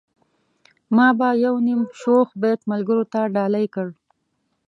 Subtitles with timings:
[0.95, 3.87] ما به يو نيم شوخ بيت ملګرو ته ډالۍ کړ.